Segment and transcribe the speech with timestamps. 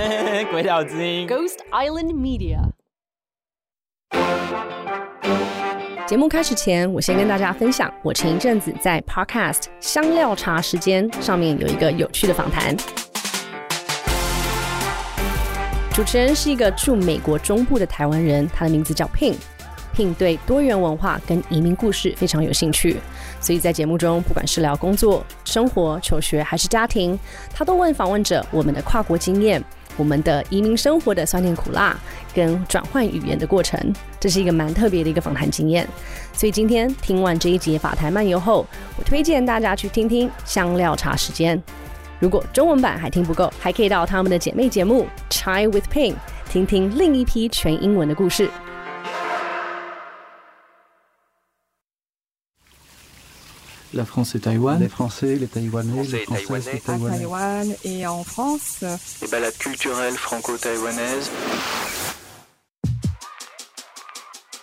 [0.50, 2.58] 鬼岛之音 Ghost Island Media。
[6.06, 12.74] 节目开始前，我先跟大家分享，我前一阵子在 Podcast 香料茶时间上面有一个有趣的访谈。
[15.92, 19.34] 主持人是一个住美国中部的台湾人，他的名字叫 Pin。
[19.94, 22.96] Pin 对多元文化跟移民故事非常有兴趣，
[23.40, 27.18] 所以在节目中，不管是聊工作、生活、求学还是家庭，
[27.52, 29.62] 他都问访问者我们的跨国经验。
[29.96, 31.98] 我们的移民生活的酸甜苦辣，
[32.34, 33.78] 跟转换语言的过程，
[34.18, 35.86] 这是一个蛮特别的一个访谈经验。
[36.32, 38.66] 所以今天听完这一节法台漫游后，
[38.96, 41.60] 我推荐大家去听听香料茶时间。
[42.18, 46.14] 如果中文版还听不够，还可以到他们的姐妹节目 Chai with Pain
[46.50, 48.48] 听听另一批全英文的故事。
[53.92, 54.80] La France et Taïwan.
[54.80, 56.72] Les Français, les Taïwanais, Français les et Françaises, Taïwanais.
[56.72, 57.16] les à Taïwanais.
[57.16, 58.84] Taïwan et en France.
[59.22, 61.30] Les balades culturelles franco-taïwanaises.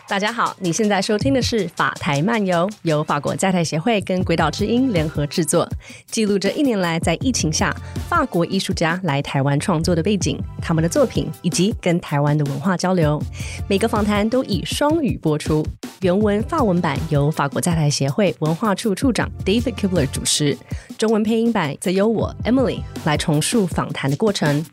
[0.10, 5.68] 大家好，你现在收听的是法台漫游，由法国在台协会跟鬼岛之音联合制作，
[6.06, 7.76] 记录着一年来在疫情下
[8.08, 13.22] 法国艺术家来台湾创作的背景、他们的作品以及跟台湾的文化交流。
[13.68, 15.62] 每个访谈都以双语播出，
[16.00, 20.58] 原文法文版由法国在台协会文化处处长 David Kibler 主持，
[20.98, 24.66] 中文配音版则由我 Emily 来重述访谈的过程。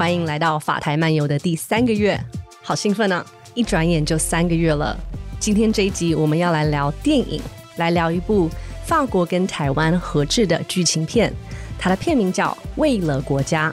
[0.00, 2.18] 欢迎来到法台漫游的第三个月，
[2.62, 3.22] 好兴奋啊！
[3.52, 4.98] 一转眼就三个月了。
[5.38, 7.38] 今天这一集我们要来聊电影，
[7.76, 8.48] 来聊一部
[8.86, 11.30] 法国跟台湾合制的剧情片，
[11.78, 13.70] 它的片名叫《为了国家》。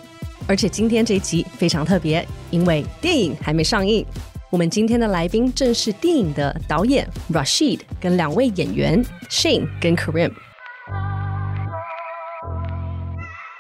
[0.50, 4.05] 而且今天这一集非常特别，因为电影还没上映。
[4.50, 10.33] 我们今天的来宾正是电影的导演 Rashid 跟两位演员 Shane 跟 Karim。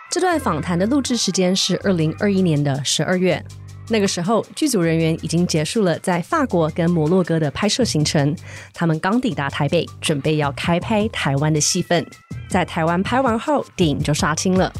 [0.09, 3.43] 这段访谈的录制时间是二零二一年的十二月，
[3.89, 8.35] 那个时候剧组人员已经结束了在法国跟摩洛哥的拍摄行程，
[8.73, 12.05] 他们刚抵达台北，准备要开拍台湾的戏份。
[12.47, 14.71] 在台湾拍完后，电影就杀青了。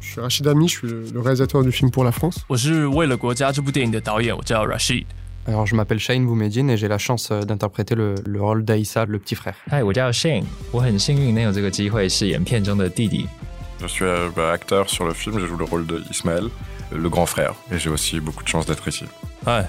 [0.00, 2.42] Je suis Rachid Ami, je suis le, réalisateur du film pour la France.
[2.46, 5.06] 我是为了国家这部电影的导演，我叫 Rashid。
[5.46, 9.18] Alors, je m'appelle Shane Boumediene et j'ai la chance euh, d'interpréter le, le rôle d'Aïssa, le
[9.18, 9.54] petit frère.
[9.70, 13.26] 嗨，我叫 Shane，我很幸运能有这个机会饰演片中的弟弟。
[13.79, 16.49] Je suis euh, bah, acteur sur le film, je joue le rôle de Ismaël,
[16.91, 19.05] le grand frère, et j'ai aussi beaucoup de chance d'être ici.
[19.45, 19.65] 嗨，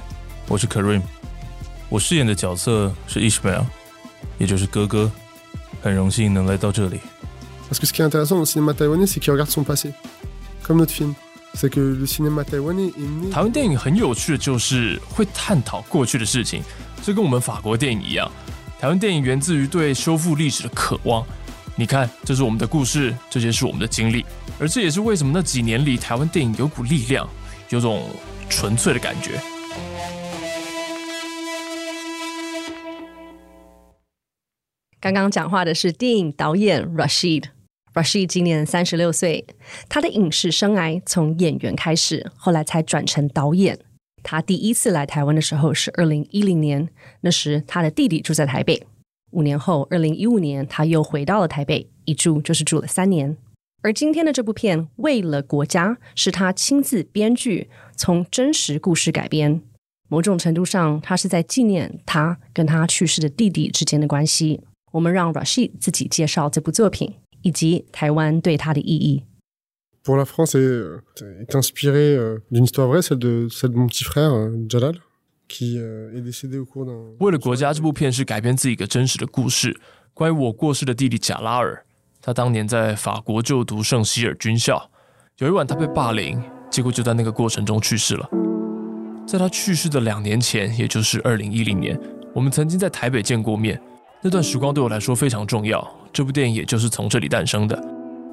[0.48, 1.02] 我是 Karim，
[1.88, 3.64] 我饰演的角色是 Ishmael，
[4.38, 5.10] 也就是哥哥，
[5.82, 7.00] 很荣幸能来到这里。
[7.68, 9.92] Parce que ce qui est intéressant dans le cinéma taïwanais, c'est qu'il regarde son passé,
[10.62, 11.14] comme notre film.
[11.54, 13.30] C'est que le cinéma taïwanais est né.
[13.30, 16.62] 台湾电影很有趣的就是会探讨过去的事情，
[17.02, 18.30] 这跟我们法国电影一样。
[18.78, 21.24] 台湾电影源自于对修复历史的渴望。
[21.79, 24.25] 你看，这是我们的故事，这些是我们的经历，
[24.59, 27.25] 而这也是为什么那几年里台湾电影有股力量，
[27.69, 28.09] 有种
[28.49, 29.39] 纯粹的感觉。
[34.99, 37.45] 刚刚讲话的是电影导演 Rashid。
[37.93, 39.45] Rashid 今年三十六岁，
[39.87, 43.79] 他的影视生涯从演员开始，后来才转成导演。
[44.21, 46.89] 他第一次来台湾的时候是二零一零年，
[47.21, 48.85] 那时他的弟弟住在台北。
[49.31, 53.37] 五年后，二零一五年他又回到了台北，一住就是住了三年。
[53.81, 59.61] 而今天的这部片《为了国家》是他亲自编剧，从真实故事改编。
[60.09, 64.61] 某种程度上，他是在纪念他跟他去世的弟弟之间的关系。
[64.91, 67.13] 我们让 Rashid 自己介绍这部作品
[67.43, 69.23] 以及台湾对他的意义。
[70.03, 72.17] Pour la France est, est inspiré
[72.49, 74.31] d'une histoire vraie, celle de, celle de mon petit frère,
[74.67, 74.95] Jalal,
[77.19, 79.77] 为了国家这部片是改编自己一个真实的故事，
[80.13, 81.83] 关于我过世的弟弟贾拉尔。
[82.21, 84.89] 他当年在法国就读圣希尔军校，
[85.39, 88.29] 有一晚他被霸凌，结果就在那个过程中去世了。
[89.25, 91.99] 在他去世的两年前，也就是二零一零年，
[92.33, 93.79] 我们曾经在台北见过面。
[94.21, 97.81] 那段时光对我来说非常重要，这部电影也就是从这里诞生的。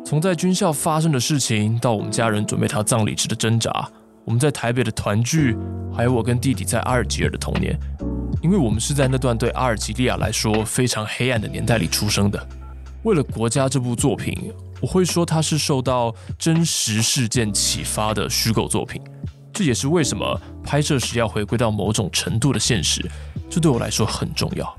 [0.04, 3.88] 从在军校发生的事情，到我们家人准备他葬礼时的挣扎，
[4.26, 5.56] 我们在台北的团聚，
[5.94, 7.78] 还有我跟弟弟在阿尔及尔的童年，
[8.42, 12.48] 因为我们是在那段对阿尔及利亚来说非常黑暗的年代里出生的。
[13.04, 14.52] 为了国家这部作品，
[14.82, 19.00] 我会说它是受到真实事件启发的虚构作品。
[19.52, 23.08] 这也是为什么拍摄时要回归到某种程度的现实，
[23.48, 24.76] 这对我来说很重要。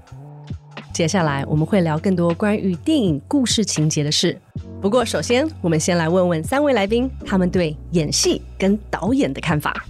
[0.91, 4.41] 接下来我们会聊更多关于电影故事情节的事。
[4.87, 9.85] 不过，首先我们先来问问三位来宾，他们对演戏跟导演的看法。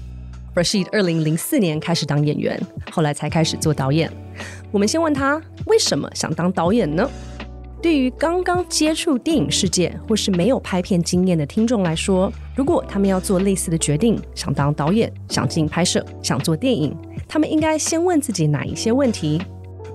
[0.55, 2.59] Rashid 二零零四年开始当演员，
[2.89, 4.11] 后来才开始做导演。
[4.71, 7.07] 我们先问他为什么想当导演呢？
[7.79, 16.97] 对于刚刚接触电影世界或是没有拍片经验的听众来说，如果他们要做类似的决定，想当导演、想进拍摄、想做电影，
[17.27, 19.39] 他们应该先问自己哪一些问题？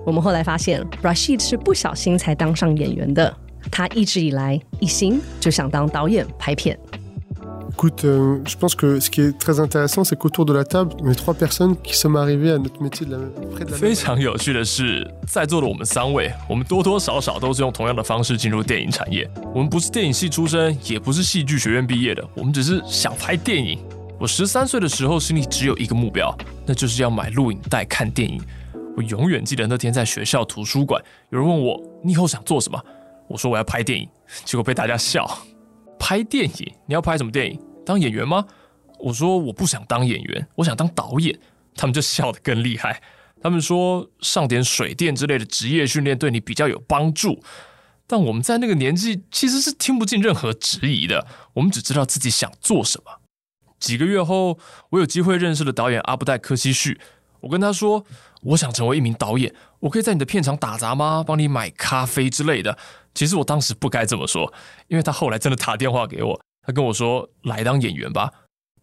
[0.05, 3.35] 我们后来发现，Rashid 是不小心才当上演员的。
[3.71, 6.77] 他一直以来一心就想当导演、拍片。
[7.75, 11.09] Écoute, euh, je pense que ce qui est très intéressant, c'est qu'autour de la table, on
[11.09, 13.77] est trois personnes qui sommes arrivées à notre métier de la même, près de la
[13.77, 19.27] 非常有趣的是，在座的我们三位，我们多多少少都是用同样的方式进入电影产业。
[19.55, 23.79] 我们不是电影系出身，也不是戏剧学院毕业的，我们只是想拍电影。
[24.19, 26.33] 我十三岁的时候，心里只有一个目标，
[26.67, 28.39] 那就是要买录影带看电影。
[28.95, 31.01] 我永远记得那天在学校图书馆，
[31.31, 32.79] 有人问我：“你以后想做什么？”
[33.33, 34.07] 我说：“我要拍电影。”
[34.45, 35.27] 结果被大家笑。
[35.97, 36.73] 拍电影？
[36.85, 37.59] 你要拍什么电影？
[37.83, 38.45] 当演员吗？
[38.99, 41.37] 我说我不想当演员，我想当导演。
[41.75, 43.01] 他们就笑得更厉害。
[43.41, 47.43] 他们说上点水电之类的职业训练对你比较有帮助。
[48.05, 53.19] 但我们在那个年纪其实是听不进任何质疑的，我们只知道自己想做什么。
[53.79, 54.59] 几个月后，
[54.91, 57.01] 我有机会认识了导演阿布代科西旭。
[57.41, 58.05] 我跟他说，
[58.43, 61.23] 我想成为一名导演，我可以在你的片场打杂吗？
[61.25, 62.77] 帮你买咖啡之类的。
[63.13, 64.51] 其实我当时不该这么说，
[64.87, 68.31] 因为他后来真的打电话给我，他跟我说来当演员吧。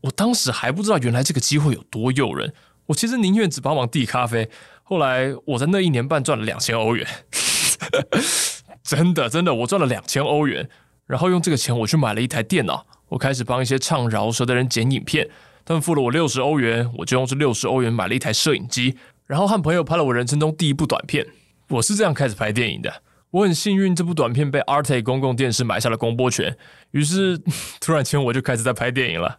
[0.03, 2.55] 我当时还不知道原来这个机会有多诱人，
[2.87, 4.49] 我其实宁愿只帮忙递咖啡。
[4.83, 7.07] 后来我在那一年半赚了两千欧元，
[8.83, 10.69] 真的真的，我赚了两千欧元。
[11.07, 15.29] 然后用这个钱我去买了一台电脑，我开始帮一些唱饶舌的人剪影片。
[15.65, 18.97] 他们付了我六十欧元，我就用这六十欧元买了一台摄影机，
[19.27, 21.27] 然后和朋友拍了我人生中第一部短片。
[21.69, 23.03] 我是这样开始拍电影的。
[23.31, 26.57] 我很幸运，这部短片被 Arte 公共电视买下了公播权，
[26.91, 27.41] 于是
[27.81, 29.39] 突然间我就开始在拍电影了。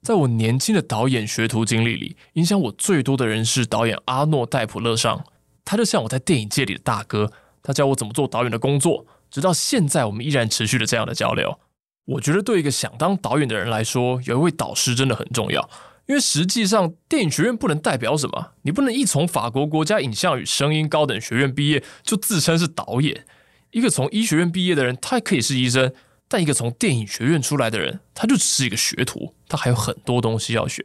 [0.00, 5.24] 在我年轻的导演学徒经历里，影响我最多的人是导演阿诺戴普勒尚，
[5.64, 11.58] 他就像我在电影界里的大哥，他教我怎么做导演的工作，直到现在我们依然持续着这样的交流。
[12.04, 15.68] 我觉得对一个想当导演的人来说，有一位导师真的很重要。
[16.06, 23.24] 因为实际上，电影学院不能代表什么，你不能一从法国国家影像与声音高等学院毕业就自称是导演。
[23.72, 25.88] 一个从医学院毕业的人，他可以是医生；
[26.28, 30.84] 但一个从电影学院出来的人，他就只是一个学徒，他还有很多东西要学。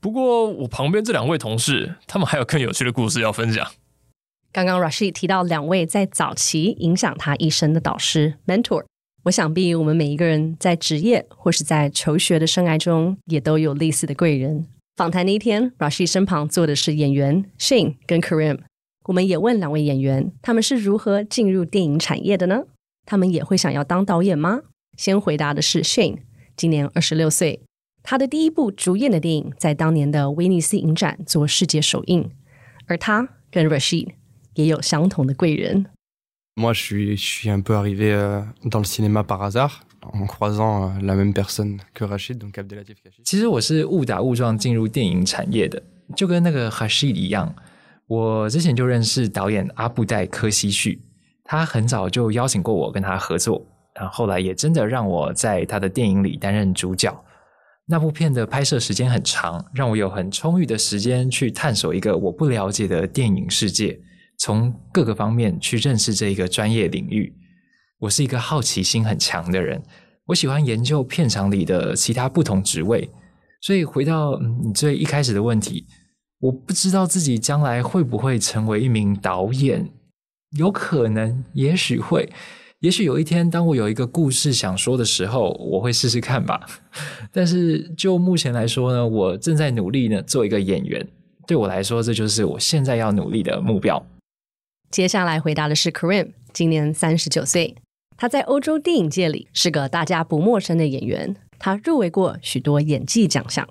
[0.00, 3.66] 不过，我旁边这两位同事，他们还有更有趣的故事要分享。
[4.52, 8.84] 刚刚 Rashid 提到两位在早期影响他一生的导师 mentor，
[9.24, 14.66] 我想必我们每一个人在职业或是在求学的生涯中，也都有类似的贵人。
[14.96, 18.60] 访谈那一天，Rashid 身旁坐的是演员 Shane 跟 Kareem。
[19.08, 22.64] 我们也问两位演员，他们是如何进入电影产业的呢？
[23.06, 24.60] 他们也会想要当导演吗？
[24.98, 26.18] 先回答的是 Shane，
[26.54, 27.62] 今年二十六岁，
[28.02, 32.30] 他的第一部主演的电影在当年的威尼斯影展做世界首映，
[32.86, 34.08] 而他跟 Rashid
[34.52, 35.86] 也有相同的贵人。
[36.56, 40.90] Moi, je suis, je suis un peu arrivé euh, dans le cinéma par hasard, en croisant
[40.90, 43.22] euh, la même personne que Rachid, donc Abdelatif Kachid.
[43.24, 45.82] 其实我是误打误撞进入电影产业的，
[46.14, 47.54] 就跟那个 Rashid 一样。
[48.08, 51.00] 我之前就认识导演阿布代科西旭，
[51.44, 53.64] 他很早就邀请过我跟他合作，
[53.94, 57.14] 然后后来也真的让我在他的电影里担任主角。
[57.86, 63.98] 那部片的拍摄时间很长，让我有很充裕的时间去探索一个我不了解的电影世界，
[64.38, 67.34] 从各个方面去认识这一个专业领域。
[67.98, 69.82] 我是一个好奇心很强的人，
[70.26, 73.10] 我喜欢研究片场里的其他不同职位。
[73.60, 75.84] 所以回到你最一开始的问题，
[76.40, 79.90] 我不知道自己将来会不会成为一名导演，
[80.56, 82.30] 有可能，也许会，
[82.78, 86.60] 也许有一天，当我有一个故事想说的时候，我会试试看吧。
[87.32, 91.06] 但是就目前来说呢，我正在努力呢做一个演员。
[91.46, 94.06] 对我来说，这就是我现在要努力的目标。
[94.90, 97.74] 接下来回答的是 Kareem，今年三十九岁，
[98.16, 103.68] 他在欧洲电影界里是个大家不陌生的演员，他入围过许多演技奖项。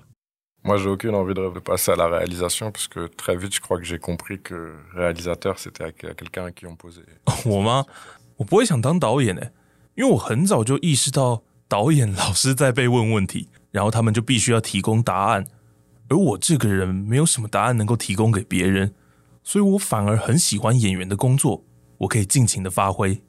[0.64, 3.60] Moi, j'ai aucune envie de de passer à la réalisation parce que très vite, je
[3.60, 7.04] crois que j'ai compris que réalisateur, c'était à à quelqu'un à qui on posait.
[7.46, 7.86] 我吗？
[8.36, 9.52] 我不会想当导演诶，
[9.94, 15.46] 因为我很早就意识到导演老师在被问问题，然后他们就必须要提供答案，
[16.08, 18.94] 而我这个人没有什么答案能够提供给别人，
[19.42, 21.64] 所以我反而很喜欢演员的工作，
[21.98, 23.22] 我可以尽情的发挥。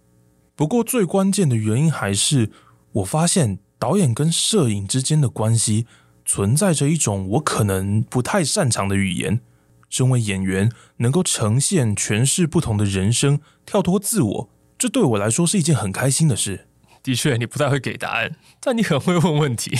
[0.55, 2.51] 不过最关键的原因还是
[2.91, 5.87] 我发现导演跟摄影之间的关系
[6.29, 9.41] 存在着一种我可能不太擅长的语言。
[9.89, 16.67] 身为演员，能够呈现诠释不同的人生，跳脱自我，这对我来说是一件很开心的事。
[17.01, 19.75] 的确，你不太会给答案， 但你很会问问题。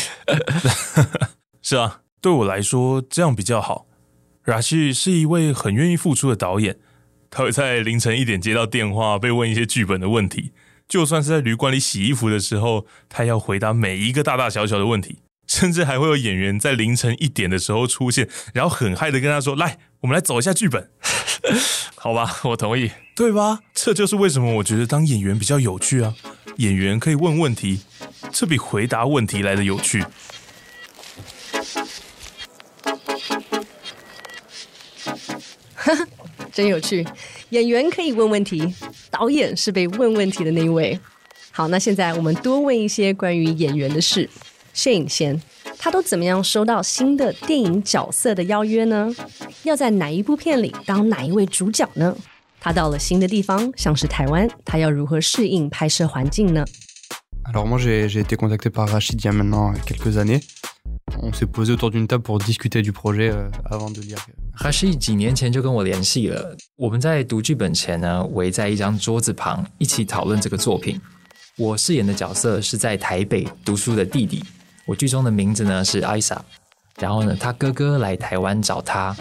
[1.62, 3.86] 是啊，对我来说这样比较好。
[4.46, 6.80] 拉旭是一位很愿意付出的导演，
[7.30, 10.52] 他会在凌晨一点接到电话，被问一些剧本的问题，
[10.88, 20.88] 就算是在旅馆里洗衣服的时候，他要回答每一个大大小小的问题，甚至还会有演员在凌晨一点的时候出现，然后很嗨的跟他说：“来，我们来走一下剧本。”
[21.98, 23.60] 好吧，我同意，对吧？
[23.74, 26.14] 这就是为什么我觉得当演员比较有趣啊！
[26.58, 27.82] 演员可以问问题，
[28.32, 30.06] 这比回答问题来的有趣。
[36.54, 37.04] 真有趣，
[37.50, 38.76] 演员可以问问题，
[39.10, 41.00] 导演是被问问题的那一位。
[41.52, 44.30] 好，那现在我们多问一些关于演员的事。
[44.80, 45.42] Shane 先，
[45.78, 49.14] 他都怎么样收到新的电影角色的邀约呢？
[49.64, 52.16] 要在哪一部片里当哪一位主角呢？
[52.62, 56.64] 他到了新的地方，像是台湾，他要如何适应拍摄环境呢
[57.44, 60.40] Alors moi j'ai été contacté par Rachid il y a maintenant quelques années.
[61.22, 63.34] On s'est posé autour d'une table pour discuter du projet
[63.70, 64.20] avant de lire.
[64.56, 70.98] Rachid 几年前就跟我联系了，我们在读剧本前呢，围在一张桌子旁一起讨论这个作品。
[71.58, 74.42] 我饰演的角色是在台北读书的弟弟，
[74.90, 76.44] 我剧中的名字呢是艾莎。
[76.98, 79.16] 然后呢，他哥哥来台湾找他，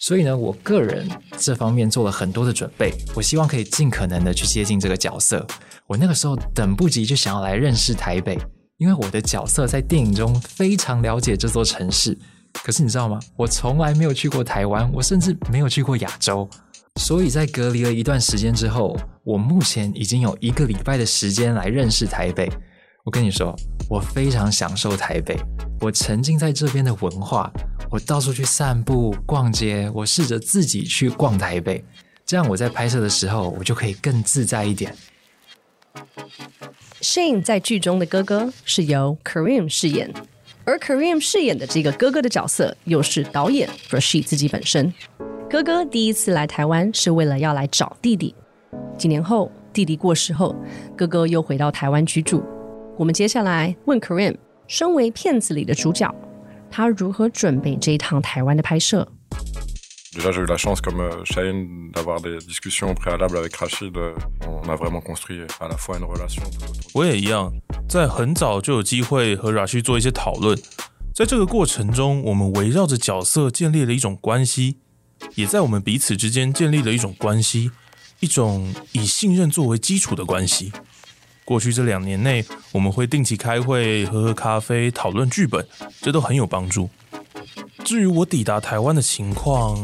[0.00, 1.06] 所以呢，我个人
[1.38, 2.90] 这方面做了很多的准备。
[3.14, 5.46] 我希望可以尽可能的去接近这个角色。
[5.86, 8.36] 我那个时候等不及就想要来认识台北，
[8.78, 12.18] 因为我的角色在电影中非常了解这座城市。
[12.64, 13.20] 可是你知道吗？
[13.36, 16.48] 我从来没有去过台湾，我甚至没有去过亚洲。
[16.98, 22.50] 所以在隔离了一段时间之后，我目前已经有一个礼拜的时间来认识台北。
[23.04, 23.54] 我跟你说，
[23.86, 25.36] 我非常享受台北，
[25.78, 27.52] 我沉浸在这边的文化，
[27.90, 31.84] 我到处去散步、逛街，我试着自己去逛台北，
[32.24, 34.96] 这样我在拍摄的时候，我就可以更自在一点。
[37.02, 40.10] Shane 在剧中的哥哥是由 Kareem 饰演，
[40.64, 44.90] 而 Kareem 饰演的这个哥哥的角色又是导演 Rashid 自己本身。
[45.50, 48.34] 哥哥第一次来台湾是为了要来找弟弟，
[48.96, 50.56] 几年后弟弟过世后，
[50.96, 52.42] 哥哥又回到台湾居住。
[52.96, 54.36] 我们接下来问 Kareem，
[54.68, 56.14] 身为片子里的主角，
[56.70, 59.08] 他如何准备这一趟台湾的拍摄
[60.12, 63.96] ？Déjà, j'ai eu la chance, comme Cheyenne, d'avoir des discussions préalables avec Rachid.
[64.46, 66.44] On a vraiment construit à la fois une relation.
[66.92, 67.52] 我也一样，
[67.88, 70.56] 在很早就有机会和 Rashid 做一些讨论。
[71.12, 74.76] 在这个过程中，我们围绕着角色建立了一种关系，
[75.34, 77.72] 也在我们彼此之间建立了一种关系，
[78.20, 80.72] 一种以信任作为基础的关系。
[81.44, 85.66] 过去这两年内，我们会定期开会、喝喝咖啡、讨论剧本，
[86.00, 86.88] 这都很有帮助。
[87.84, 89.76] 至于我抵达台湾的情况，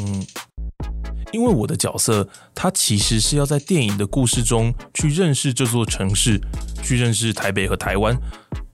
[1.33, 6.40] 因为我的角色他其实是要在电影的故事中去认识这座城市，
[6.83, 8.17] 去认识台北和台湾，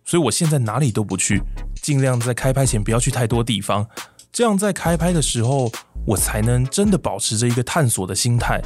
[0.05, 1.43] 所以我现在哪里都不去，
[1.83, 3.87] 尽量在开拍前不要去太多地方，
[4.33, 5.73] 这样在开拍的时候
[6.07, 8.61] 我才能真的保持着一个探索的心态。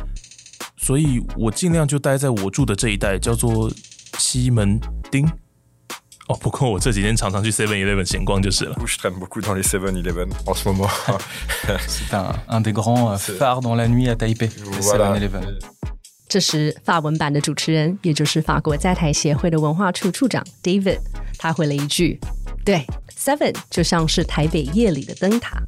[0.76, 3.70] 所以我尽量就待在我住的这一带，叫做
[4.20, 4.78] 西门
[5.10, 5.26] 町。
[6.28, 8.76] 哦，不过我这几天常常去 Seven Eleven 闲逛就是了。
[8.86, 10.88] Je traîne beaucoup dans les 7-Eleven en ce moment.
[11.88, 15.18] C'est un, un des grands euh, phares dans la nuit à Taipei, le Voilà.
[15.18, 15.58] 7-Eleven.
[16.28, 21.00] 这时，法文版的主持人，也就是法国在台协会的文化处处长 David，
[21.36, 22.20] 他回了一句
[22.64, 22.86] ：“对
[23.18, 25.60] ，Seven 就像是台北夜里的灯塔。”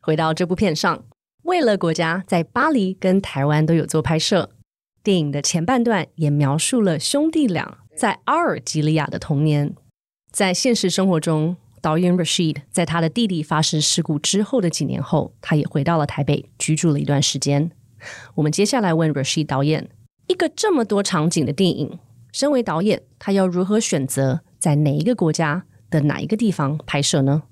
[0.00, 1.04] 回到这部片上，
[1.48, 4.50] 为了国家，在巴黎跟台湾都有做拍摄。
[5.02, 9.74] 电影的前半段也描述了兄弟俩在阿尔及利亚的童年。
[10.30, 17.70] 在现实生活中，导演 Rashid 在他的弟弟发生事故之后的几年后，他也回到了台北居住了一段时间。
[18.34, 19.88] 我们接下来问 Rashid 导演，
[20.26, 21.98] 一个这么多场景的电影，
[22.30, 27.44] 身为导演，他要如何选择在哪一个国家的哪一个地方拍摄呢？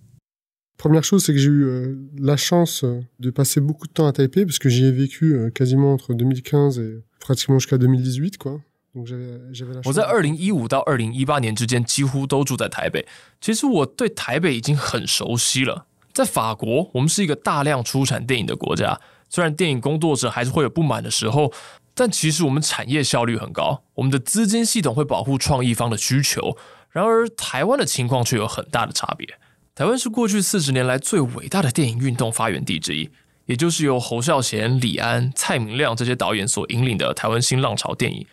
[0.76, 4.06] Première chose, c'est que j'ai eu euh, la chance euh, de passer beaucoup de temps
[4.06, 8.36] à Taipei parce que j'y ai vécu euh, quasiment entre 2015 et pratiquement jusqu'à 2018,
[8.36, 8.60] quoi.
[8.94, 9.94] Donc j'avais j'avais la 我 chance.
[9.94, 13.06] 在二零一五到二零一八年之间几乎都住在台北。
[13.40, 15.86] 其实我对台北已经很熟悉了。
[16.12, 21.52] 在法国，我们是一个大量出产电影的国家，虽然电影工作者还是会有不满的时候，
[21.94, 26.56] 但其实我们产业效率很高，我们的资金系统会保护创意方的需求。
[26.90, 29.38] 然而，台湾的情况却有很大的差别。
[29.76, 33.10] 台湾是过去四十年来最伟大的电影运动发源地之一，
[33.44, 38.26] 也就是由侯孝贤、李安、蔡明亮这些导演所引领的台湾新浪潮电影。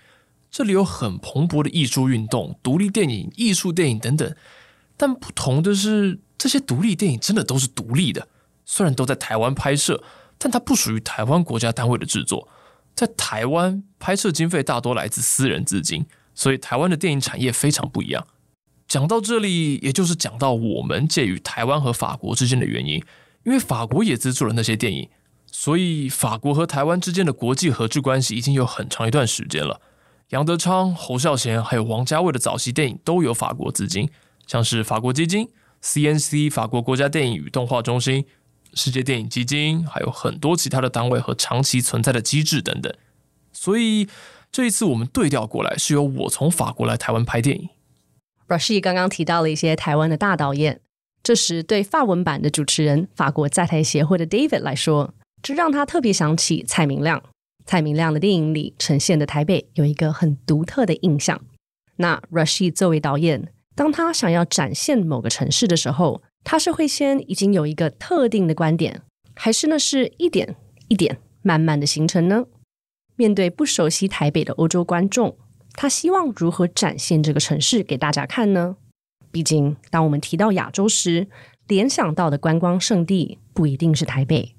[0.50, 4.34] 这里有很蓬勃的艺术运动、独立电影、艺术电影等等。
[4.96, 8.30] 但不同的是，这些独立电影真的都是独立的，
[8.64, 10.02] 虽然都在台湾拍摄，
[10.38, 12.48] 但它不属于台湾国家单位的制作。
[12.96, 18.26] 在台湾拍摄经费大多来自私人资金，所以台湾的电影产业非常不一样。
[18.94, 23.04] 讲到这里，也就是讲到我们介于台湾和法国之间的原因，
[23.44, 25.10] 因为法国也资助了那些电影，
[25.52, 29.82] 所以法国和台湾之间的国际合制关系已经有很长一段时间了。
[30.30, 34.08] 杨德昌、侯孝贤还有王家卫的早期电影都有法国资金，
[34.46, 35.50] 像是法国基金、
[35.82, 38.24] CNC 法国国家电影与动画中心、
[38.76, 42.94] 世界电影基金，还有很多其他的单位和长期存在的机制等等。
[43.52, 44.08] 所以
[44.52, 47.70] 这一次我们对调过来，是由我从法国来台湾拍电影。
[48.48, 50.82] Rashi 刚刚提到了一些台湾的大导演，
[51.24, 57.24] 这时对法文版的主持人法国在台协会的 David 来说，这让他特别想起蔡明亮。
[57.66, 61.42] 蔡明亮的电影里呈现的台北有一个很独特的印象。
[61.96, 69.02] 那 Rashi 作为导演，当他想要展现某个城市的时候，他是会先已经有一个特定的观点，
[69.34, 70.58] 还是呢是一点
[70.90, 72.44] 一点慢慢的形成呢？
[73.16, 75.38] 面对不熟悉台北的欧洲观众，
[75.74, 78.77] 他希望如何展现这个城市给大家看呢？
[79.32, 81.27] 毕竟，当我们提到亚洲时，
[81.68, 84.53] 联想到的观光胜地不一定是台北。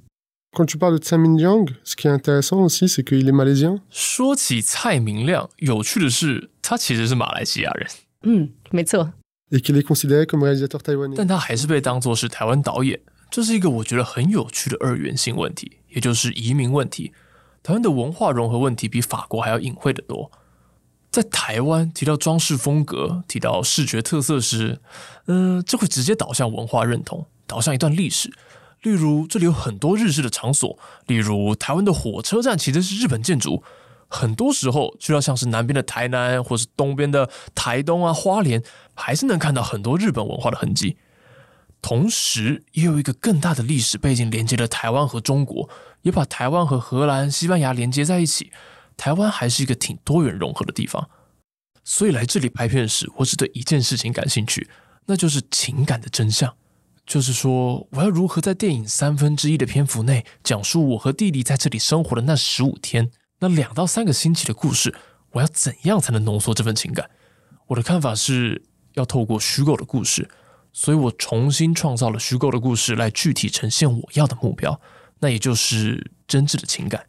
[0.52, 3.80] Quand tu parles de Tsai Ming-liang, ce qui est intéressant aussi, c'est qu'il est malaisien.
[3.90, 7.88] 说起蔡明亮，有趣的是，他其实是马来西亚人。
[8.22, 9.12] 嗯，没错。
[9.50, 11.14] Et qu'il est considéré comme réalisateur taïwanais.
[11.16, 17.12] 但他还是被当作是台湾导演，这是一个我觉得很有趣的二元性问题，也就是移民问题。
[17.62, 20.30] 台湾的文化融合问题比法国还要隐晦得多。
[21.14, 24.80] 在台湾提到装饰风格、提到视觉特色时，
[25.26, 28.32] 嗯、这会直接导向文化认同，导向一段历史。
[28.82, 33.62] 例如，这里有很多日式的场所，例如台湾的火车站其实是日本建筑。
[34.08, 38.60] 很多时候去到像是南边的台南，或是东边的台东啊、花莲，
[38.94, 40.96] 还是能看到很多日本文化的痕迹。
[41.80, 45.68] 同时，也有一个更大的历史背景连接了台湾和中国，
[46.02, 48.50] 也把台湾和荷兰、西班牙连接在一起。
[48.96, 51.08] 台湾还是一个挺多元融合的地方，
[51.84, 54.68] 所以来这里拍片时，我只对一件事情感兴趣，
[55.06, 56.54] 那就是情感的真相。
[57.06, 63.10] 就是说，我要如何在电影三分之一的篇幅内讲述我和弟弟在这里生活的那十五天，
[63.40, 64.94] 那两到三个星期的故事，
[65.32, 67.10] 我要怎样才能浓缩这份情感？
[67.66, 68.62] 我的看法是
[68.94, 70.26] 要透过虚构的故事，
[70.72, 74.80] 所以我重新创造了虚构的故事来具体呈现我要的目标，
[75.18, 77.06] 那也就是真挚的情感。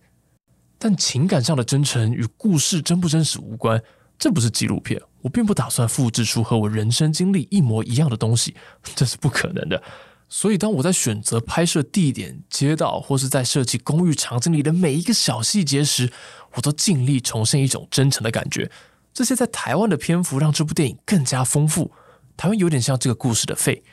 [0.86, 3.82] 但情感上的真诚与故事真不真实无关，
[4.20, 8.56] 这不是纪录片，我并不打算复制出和我人生经历一模一样的东西，
[8.96, 9.82] 这是不可能的。
[10.30, 16.12] 所以，当我在选择拍摄地点、街道，或是在设计公寓场景里的每一个小细节时，
[16.54, 18.70] 我都尽力重现一种真诚的感觉。
[19.12, 21.92] 这些在台湾的篇幅让这部电影更加丰富。
[22.38, 23.84] 台湾有点像这个故事的肺。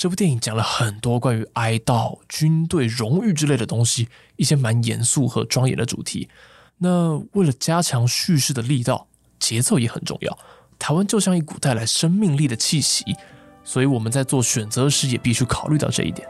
[0.00, 6.26] 这部电影讲了很多关于哀悼、军队、荣誉之类的东西，一些蛮严肃和庄严的主题。
[6.78, 9.08] 那为了加强叙事的力道，
[9.38, 10.38] 节奏也很重要。
[10.78, 13.04] 台湾就像一股带来生命力的气息，
[13.62, 16.26] 所以我们在做选择时也必须考虑到这一点。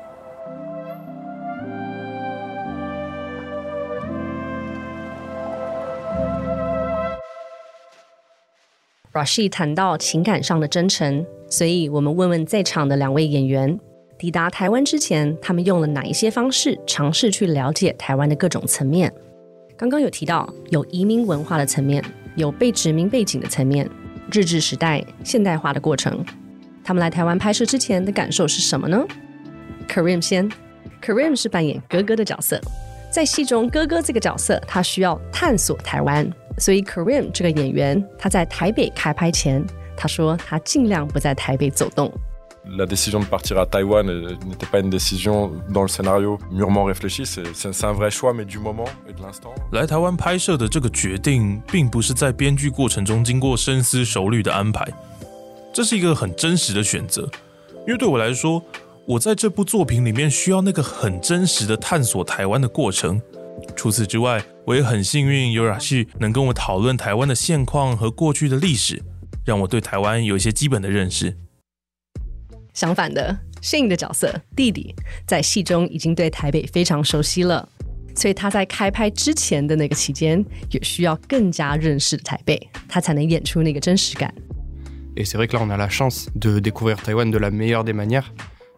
[9.13, 13.79] Rashid 谈到情感上的真诚，所以我们问问在场的两位演员，
[14.17, 19.13] 抵达台湾之前，他们用了哪一些方式尝试去了解台湾的各种层面？
[19.77, 22.05] 刚刚有提到有移民文化的层面，
[22.37, 23.89] 有被殖民背景的层面，
[24.31, 26.25] 日治时代现代化的过程。
[26.85, 29.05] 他们来台湾拍摄之前的感受是什么呢
[29.89, 30.49] ？Kareem 先
[31.03, 32.61] ，Kareem 是扮演哥哥的角色，
[33.11, 39.65] 在戏中哥哥这个角色他需要探索台湾，所以 Kareem 这个演员他在台北开拍前，
[40.01, 42.11] 他说他尽量不在台北走动。
[42.65, 47.27] La décision de partir à Taïwan euh, n'était pas une décision dans le scénario mûrement réfléchie,
[47.27, 49.53] c'est c'est- c'est un vrai choix, mais du moment et de l'instant.
[49.73, 54.87] 来台湾拍摄的这个决定，并不是在编剧过程中经过深思熟虑的安排，
[55.75, 57.29] 这是一个很真实的选择。
[57.87, 58.63] 因为对我来说，
[59.07, 63.21] 我在这部作品里面需要那个很真实的探索台湾的过程。
[63.77, 69.03] 除此之外，我也很幸运有 Rashi 能跟我讨论台湾的现况和过去的历史，
[69.51, 71.37] 让我对台湾有一些基本的认识。
[72.73, 74.95] 相反的摄影的角色弟弟
[75.27, 77.69] 在戏中已经对台北非常熟悉了。
[78.15, 84.33] 所以他在开拍之前的那个期间也需要更加认识台北他才能演出那个真实感。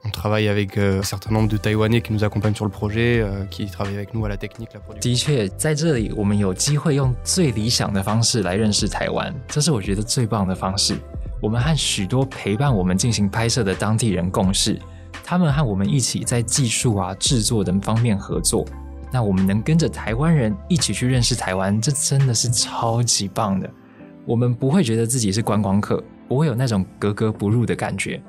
[0.04, 3.66] On travaille avec un certain nombre de Taïwanais qui nous accompagnent sur le projet, qui
[3.66, 5.00] travaillent avec nous à la technique, la production.
[5.00, 10.96] 的确，在这里我们有机会用最理想的方式来认识台湾，这是我觉得最棒的方式。
[11.40, 14.76] 我们和许多陪伴我们进行拍摄的当地人共事，
[15.24, 18.64] 他们和我们一起在技术啊、制作等方面合作。
[19.12, 23.70] 那我们能跟着台湾人一起去认识台湾，这真的是超级棒的。
[24.24, 28.20] 我们不会觉得自己是观光客，不会有那种格格不入的感觉。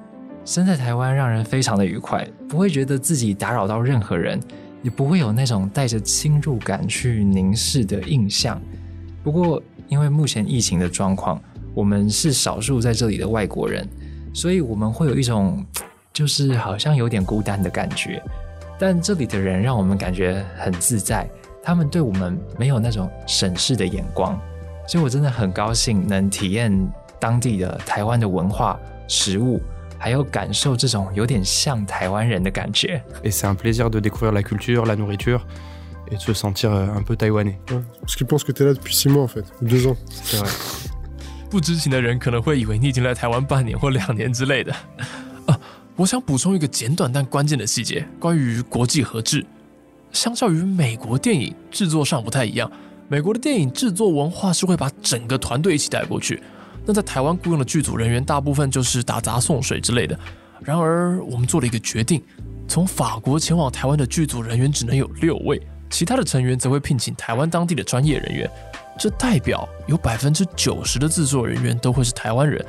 [0.46, 4.40] 生在台湾让人非常的愉快，不会觉得自己打扰到任何人，
[4.82, 8.62] 也不会有那种带着侵入感去凝视的印象。
[9.24, 11.42] 不过，因为目前疫情的状况，
[11.74, 13.88] 我们是少数在这里的外国人，
[14.34, 15.66] 所以我们会有一种
[16.12, 18.22] 就是好像有点孤单的感觉。
[18.78, 21.26] 但这里的人让我们感觉很自在，
[21.64, 24.38] 他们对我们没有那种审视的眼光，
[24.90, 26.76] 所以我真的很高兴能体验
[27.18, 28.78] 当地的台湾的文化、
[29.08, 29.62] 食物，
[30.04, 33.02] 还有感受这种有点像台湾人的感觉。
[33.24, 35.40] Et c'est un plaisir de découvrir la culture, la nourriture
[36.12, 37.58] et de se sentir euh, un peu taïwanais.
[37.72, 39.96] Ouais, parce qu'ils pensent que t'es là depuis six mois en fait, ou deux ans.
[40.10, 40.50] C'est vrai.
[41.50, 44.76] 不知情的人可能会以为你已经来台湾半年或两年之类的。
[45.46, 45.58] 啊，
[45.96, 49.46] 我想补充一个简短但关键的细节，关于国际合制。
[50.12, 52.70] 相较于美国电影制作上不太一样，
[53.08, 56.44] 美国的电影制作文化是会把整个团队一起带过去。
[56.86, 60.18] 那在台湾雇佣的剧组人员大部分就是打杂送水之类的。
[60.62, 62.24] 然而，我们做了一个决定，
[62.68, 68.50] 从法国前往台湾的剧组人员只能有六位，其他的成员则会聘请台湾当地的专业人员。
[68.98, 72.64] 这代表有百分之九十的制作人员都会是台湾人。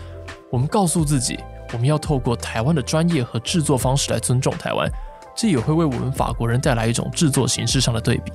[0.50, 1.38] 我们告诉自己，
[1.72, 4.90] 我们要透过台湾的专业和制作方式来尊重台湾，
[5.36, 8.32] 这也会为我们法国人带来一种制作形式上的对比。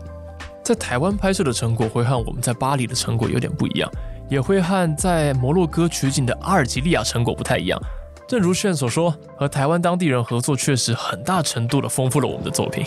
[0.64, 3.90] 在台湾拍摄的成果会和我们在巴黎的成果有点不一样，
[4.30, 7.82] 也会和在摩洛哥取景的阿尔及利亚成果不太一样。
[8.28, 12.86] 正如炫所说，和台湾当地人合作确实很大程度的丰富了我们的作品。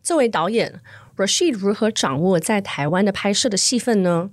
[0.00, 0.80] 作为导演
[1.16, 4.30] ，Rashid 如何掌握在台湾的拍摄的戏份呢？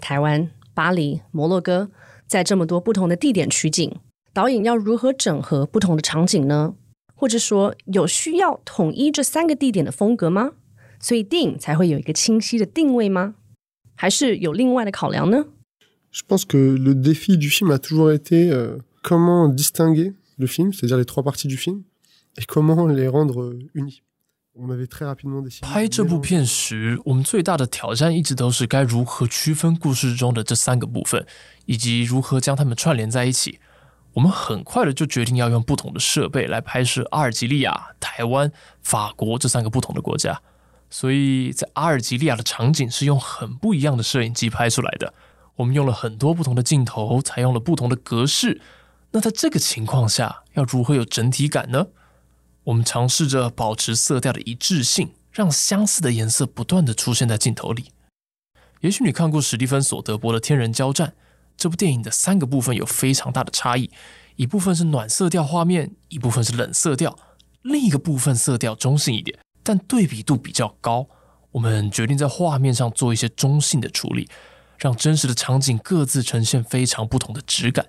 [0.00, 1.90] 台湾、巴黎、摩洛哥，
[2.26, 3.94] 在这么多不同的地点取景，
[4.32, 6.74] 导演要如何整合不同的场景呢？
[7.16, 10.52] 或者说，有需要统一这三个地点的风格吗？
[11.00, 13.34] 所以电影才会有一个清晰的定位吗？
[13.94, 15.46] 还是有另外的考量呢
[16.12, 20.98] ？Je pense que le défi du film a toujours été euh, comment distinguer le film, c'est-à-dire
[20.98, 21.84] les trois parties du film,
[22.36, 24.02] et comment les rendre euh, unis.
[24.58, 25.66] On avait très rapidement décidé.
[25.66, 31.26] 拍这部片时，我们最大的挑战一直都是该如何区分故事中的这三个部分，
[31.66, 33.58] 以及如何将它们串联在一起。
[34.16, 38.50] 我们很快的就决定要用不同的设备来拍摄阿尔及利亚、台湾、
[38.80, 40.40] 法国这三个不同的国家。
[40.88, 45.12] 所以在阿尔及利亚的场景是用很不一样的摄影机拍出来的。
[45.56, 48.62] 我们用了很多不同的镜头，采用了不同的格式。
[49.10, 51.88] 那在这个情况下，要如何有整体感呢？
[52.64, 57.90] 我们尝试着保持色调的一致性，让相似的颜色不断的出现在镜头里。
[58.80, 61.08] 也许你看过史蒂芬·索德伯的《天人交战》
[61.56, 63.90] 这部电影的三个部分有非常大的差异，
[64.36, 67.18] 一部分是暖色调画面，一部分是冷色调，
[67.62, 71.08] 另一个部分色调中性一点，但对比度比较高。
[71.52, 74.28] 我们决定在画面上做一些中性的处理，
[74.78, 77.86] 让真实的场景各自呈现非常不同的质感，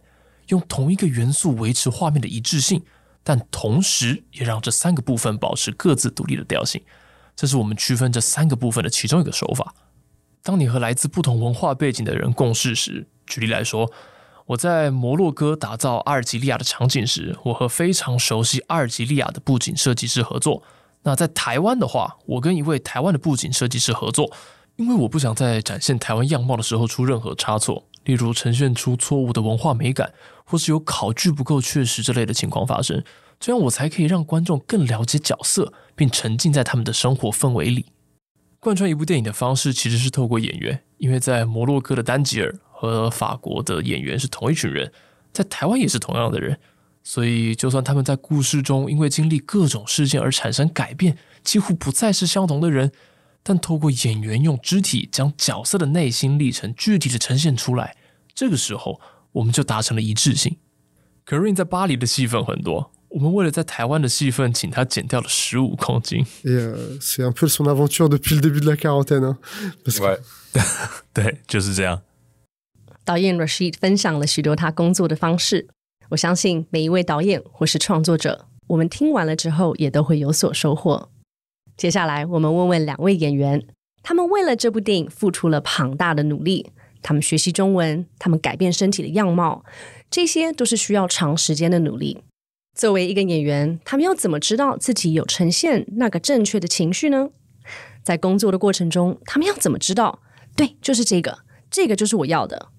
[0.48, 2.84] 用同一个元素维持画面的一致性。
[3.24, 6.82] 但同时也让这三个部分保持各自独立的调性，
[7.36, 9.76] 这是我们区分这三个部分的其中一个手法。
[10.48, 13.92] 当你和来自不同文化背景的人共事时，举例来说，
[14.46, 20.64] 我在摩洛哥打造阿尔及利亚的场景时，我和非常熟悉阿尔及利亚的布景设计师合作。
[21.04, 24.32] 那在台湾的话，我跟一位台湾的布景设计师合作，
[24.78, 30.14] 因为我不想在展现台湾样貌的时候出任何差错，例如呈现出错误的文化美感。
[30.46, 33.04] 或是有考据不够确实之类的情况发生，
[33.38, 37.88] 这样我才可以让观众更了解角色，并沉浸在他们的生活氛围里。
[38.68, 44.92] 贯穿一部电影的方式其实是透过演员，因为在摩洛哥的丹吉尔和法国的演员是同一群人，
[45.32, 46.60] 在台湾也是同样的人，
[47.02, 52.92] 所以就算他们在故事中因为经历各种事件而产生改变，几乎不再是相同的人，
[53.42, 57.96] 但透过演员用肢体将角色的内心历程具体的呈现出来，
[58.36, 59.00] 这个时候。
[59.34, 60.58] 我们就达成了一致性。
[61.24, 66.26] Karin 在巴黎的戏份很多，我们为了在台湾的戏份，请他减掉了十五公斤。
[66.44, 69.38] Et euh, c'est un peu son aventure depuis le début de la quarantaine.
[69.86, 70.20] Ouais.
[71.14, 72.02] 对，就是这样。
[73.06, 75.68] 导演 Rashid 分享了许多他工作的方式，
[76.10, 81.10] 我相信每一位导演或是创作者，我们听完了之后也都会有所收获。
[81.78, 83.66] 接下来，我们问问两位演员，
[84.04, 86.72] 他们为了这部电影付出了庞大的努力。
[87.02, 89.64] 他们学习中文，他们改变身体的样貌，
[90.10, 92.24] 这些都是需要长时间的努力。
[92.78, 97.30] 作为一个演员，他们要怎么知道自己有呈现那个正确的情绪呢？
[98.04, 100.20] 在工作的过程中，他们要怎么知道？
[100.56, 101.40] 对，就是这个，
[101.72, 102.70] 这个就是我要的。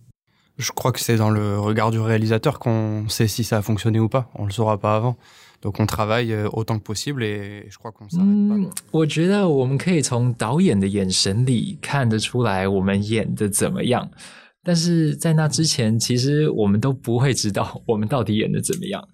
[0.56, 4.00] Je crois que c'est dans le regard du réalisateur qu'on sait si ça a fonctionné
[4.00, 4.26] ou pas.
[4.34, 5.16] On le saura pas avant.
[5.60, 8.54] Donc on travaille euh, autant que possible et je crois qu'on s'arrête pas.
[8.56, 14.08] 嗯，我觉得我们可以从导演的眼神里看得出来我们演的怎么样，
[14.62, 19.06] 但是在那之前，其实我们都不会知道我们到底演的怎么样，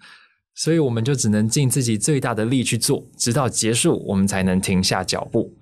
[0.54, 5.52] 所以我们就只能尽自己最大的力去做，直到结束，我们才能停下脚步。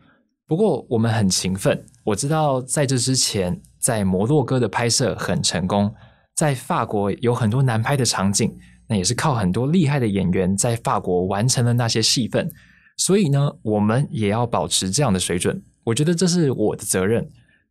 [0.47, 5.95] 不过我们很勤奋，我知道在这之前，在摩洛哥的拍摄很成功，
[6.37, 8.55] 在法国有很多难拍的场景。
[8.89, 12.51] 那也是靠很多厉害的演员在法国完成了那些戏份，
[12.99, 15.63] 所以呢，我们也要保持这样的水准。
[15.83, 17.27] 我觉得这是我的责任，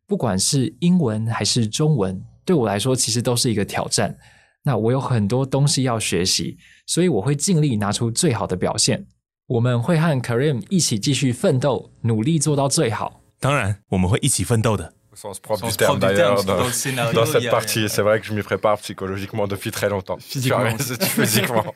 [0.08, 4.16] 不管是英文还是中文，对我来说其实都是一个挑战。
[4.64, 9.06] 那我有很多东西要学习，所以我会尽力拿出最好的表现。
[9.48, 13.20] 我们会和 Karim 一起继续奋斗，努力做到最好。
[13.40, 14.94] 当然，我们会一起奋斗的。
[15.12, 17.26] Au sens propre Au du sens terme propre du terme, d'ailleurs, dans, dans le scénario, dans
[17.26, 17.86] il cette partie.
[17.88, 20.18] C'est vrai que je m'y prépare psychologiquement depuis très longtemps.
[20.20, 20.78] Physiquement.
[20.78, 21.74] Physiquement.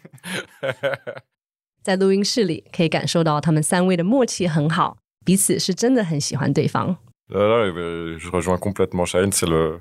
[1.82, 6.96] 在录音室里可以感受到他们三位的默契很好，彼此是真的很喜欢对方。
[7.28, 9.32] Là, là, euh, je rejoins complètement Shaheen.
[9.32, 9.80] C'est le,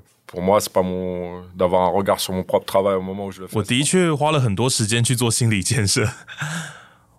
[3.52, 6.08] 我的确花了很多时间去做心理建设。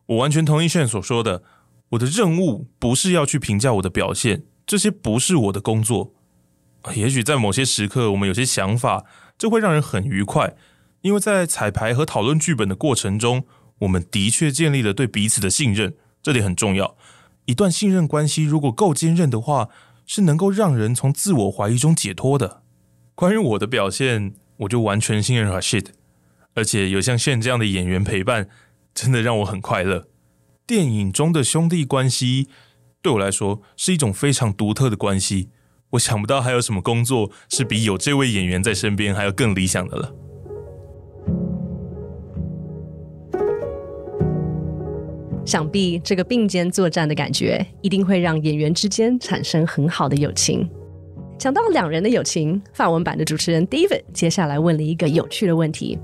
[0.07, 1.43] 我完全同意炫所说的，
[1.89, 6.13] 我的任务不是要去评价我的表现，这些不是我的工作。
[6.95, 9.03] 也许在某些时刻，我们有些想法，
[9.37, 10.55] 这会让人很愉快，
[11.01, 13.45] 因为在彩排和讨论剧本的过程中，
[13.79, 16.95] 我们的确建立了对彼此的信任，这点很重要。
[17.45, 19.69] 一段信任关系如果够坚韧的话，
[20.05, 22.61] 是能够让人从自我怀疑中解脱的。
[23.17, 25.87] 关于我的表现，我就完全信任 Rashid，
[26.53, 28.47] 而且有像炫这样的演员陪伴，
[28.93, 30.07] 真的让我很快乐。
[30.67, 32.47] 电影中的兄弟关系
[33.01, 35.49] 对我来说是一种非常独特的关系，
[35.89, 40.13] 我想不到还有什么工作是比有这位演员在身边还要更理想的了。
[45.43, 50.69] 想必这个并肩作战的感觉，一定会让演员之间产生很好的友情。
[51.37, 55.97] 讲到两人的友情，法文版的主持人 David 接下来问了一个有趣的问题。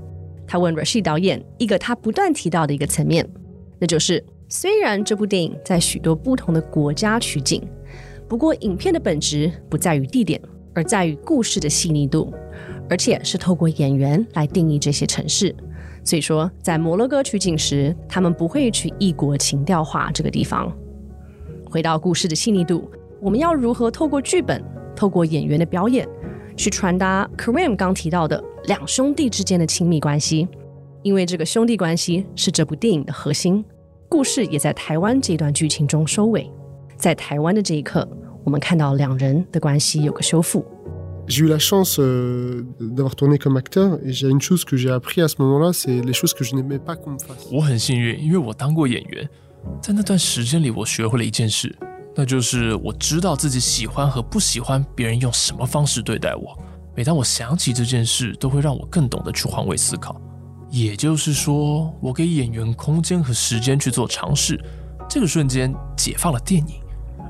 [0.46, 3.28] 他问 Rashid 导演一个他不断提到的一个层面，
[3.80, 7.60] 那就是虽然这部电影在许多不同的国家取景，
[8.28, 10.40] 不过影片的本质不在于地点，
[10.72, 12.32] 而在于故事的细腻度，
[12.88, 15.52] 而且是透过演员来定义这些城市。
[16.04, 20.70] 所以说，在摩洛哥取景时，他们不会去异国情调化这个地方。
[21.64, 22.88] 回到故事的细腻度，
[23.20, 24.62] 我们要如何透过剧本、
[25.04, 26.08] 透过演员的表演，
[26.56, 30.48] 去传达 Karim 刚提到的两兄弟之间的亲密关系？
[31.02, 33.62] 因为这个兄弟关系是这部电影的核心。
[34.08, 36.50] 故事也在台湾这段剧情中收尾。
[36.96, 38.08] 在台湾的这一刻，
[38.44, 40.64] 我们看到两人的关系有个修复。
[41.26, 45.20] J'ai eu la chance euh, d'avoir tourné comme acteur et j'ai une chose que j'ai appris
[45.20, 47.46] à ce moment-là, c'est les choses que je n'aimais pas qu'on me fasse.
[47.52, 49.28] 我很幸运，因为我当过演员，
[49.82, 51.76] 在那段时间里，我学会了一件事，
[52.16, 56.56] 那就是我知道自己喜欢和不喜欢别人用什么方式对待我。
[56.94, 60.20] 每当我想起这件事，都会让我更懂得去换位思考。
[60.70, 64.60] 也就是说，我给演员空间和时间去做尝试，
[65.08, 66.76] 这个瞬间解放了电影。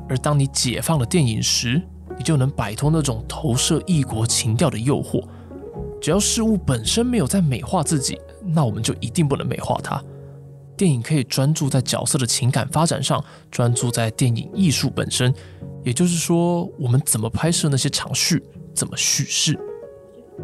[0.07, 1.81] 而当你解放了电影时，
[2.19, 5.27] 你就能摆脱那种投射异国情调的诱惑。
[6.01, 10.03] 只要事物本身没有在美化自己，那我们就一定不能美化它。
[10.77, 15.33] 电影可以专注在角色的情感发展上，专注在电影艺术本身，
[15.85, 18.43] 也就是说，我们怎么拍摄那些场序，
[18.75, 19.59] 怎么叙事。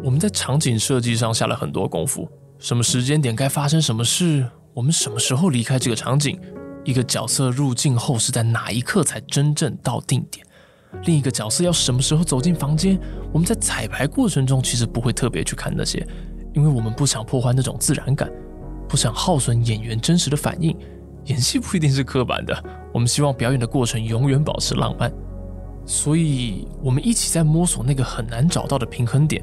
[0.03, 2.27] 我们在场景设计上下了很多功夫，
[2.59, 6.39] 什么时间点该发生什么事，我们什么时候离开这个场景，
[6.85, 10.45] 一个角色入境后是在哪一刻才真正到定点。
[11.05, 12.97] 另一个角色要什么时候走进房间？
[13.33, 16.05] 我们在彩排过程中其实不会特别去看那些，
[16.53, 18.31] 因为我们不想破坏那种自然感，
[18.91, 20.75] 不想耗损演员真实的反应。
[21.27, 25.09] 演戏不一定是刻板的，我们希望表演的过程永远保持浪漫。
[25.85, 29.41] 所以，我们一起在摸索那个很难找到的平衡点。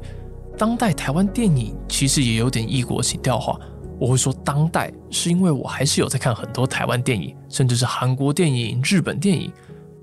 [0.55, 3.59] 当代台湾电影其实也有点异国情调化。
[3.99, 9.51] 我会说当代，是因为我还是有在看很多台湾电影，甚至是韩国电影、日本电影。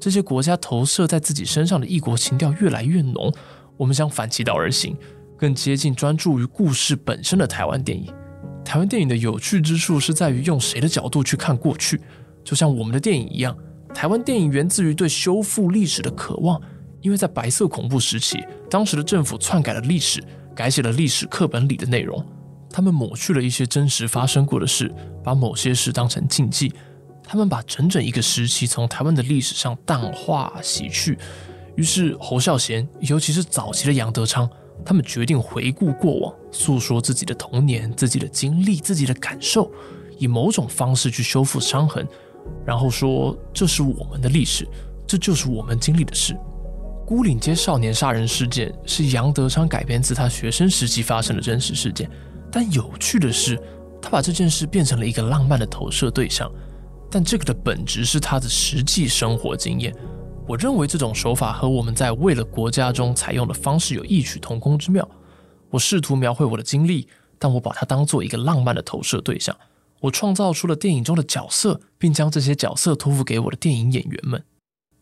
[0.01, 3.33] 这些国家投射在自己身上的异国情调越来越浓，
[3.77, 4.97] 我们想反其道而行，
[5.37, 8.13] 更接近专注于故事本身的台湾电影。
[8.67, 12.01] 台湾电影的有趣之处是在于用谁的角度去看过去，
[12.43, 13.57] 就像我们的电影一样。
[13.95, 16.61] 台湾电影源自于对修复历史的渴望，
[17.01, 20.21] 因为在白色恐怖时期，当时的政府篡改了历史，
[20.53, 22.23] 改写了历史课本里的内容，
[22.69, 26.73] 他们抹去了一些真实发生过的事，把某些事当成禁忌。
[27.23, 31.17] 他们把整整一个时期从台湾的历史上淡化、洗去，
[31.77, 34.49] 于是侯孝贤，尤其是早期的杨德昌，
[34.87, 39.71] 他们决定回顾过往，诉说自己的童年、自己的经历、自己的感受，
[40.17, 42.07] 以某种方式去修复伤痕，
[42.65, 44.67] 然后说这是我们的历史，
[45.07, 46.37] 这就是我们经历的事。
[47.05, 52.11] 孤岭街少年杀人事件是杨德昌改编自他学生时期发生的真实事件，
[52.51, 53.61] 但有趣的是，
[54.01, 56.51] 他把这件事变成了一个浪漫的投射对象，
[57.11, 59.95] 但这个的本质是他的实际生活经验。
[60.49, 65.07] 我认为这种手法和我们在为了国家中采用的方式有异曲同工之妙。
[65.71, 69.57] 我试图描绘我的经历，但我把它当做一个浪漫的投射对象。
[70.03, 74.45] 我创造出了电影中的角色，并将这些角色托付给我的电影演员们。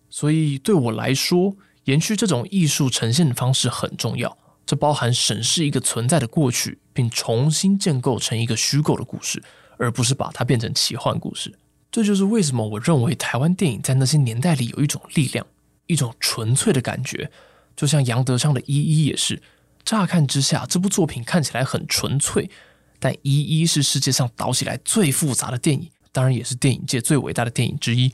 [0.08, 1.54] 所以对我来说，
[1.84, 9.42] 延续这种艺术呈现的方式很重要，这包含审视一个存在的过去，并重新建构成一个虚构的故事，
[9.76, 11.52] 而不是把它变成奇幻故事。
[11.94, 15.46] 这就是为什么我认为台湾电影在那些年代里有一种力量，
[15.86, 17.30] 一种纯粹的感觉。
[17.76, 19.40] 就像杨德昌的《一一》也是，
[19.84, 22.50] 乍看之下，这部作品看起来很纯粹，
[22.98, 28.12] 但《一一》是世界上导起来最复杂的电影，当然也是电影界最伟大的电影之一。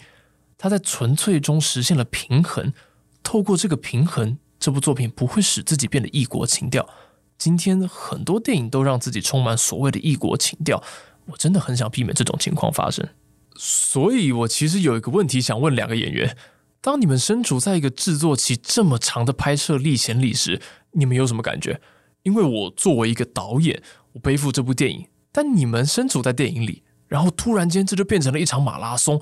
[0.59, 2.71] 它在纯粹中实现了平衡。
[3.23, 6.87] 透过这个平衡，这部作品不会使自己变得异国情调。
[7.39, 10.83] 今天很多电影都让自己充满所谓的异国情调，
[11.25, 13.09] 我真的很想避免这种情况发生。
[13.63, 16.35] 所以，我其实有一个问题想问两个演员：
[16.81, 21.79] 当你们身处在一个制作期这么长的拍摄历险里时，你们有什么感觉？
[22.23, 23.83] 因为我作为一个导演，
[24.15, 29.21] 我背负这部电影，但你们身处在电影里，然后突然间这就变成了一场马拉松。